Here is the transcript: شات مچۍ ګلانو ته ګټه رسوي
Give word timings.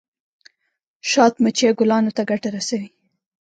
شات 1.11 1.33
مچۍ 1.43 1.69
ګلانو 1.79 2.11
ته 2.17 2.21
ګټه 2.29 2.49
رسوي 2.55 2.89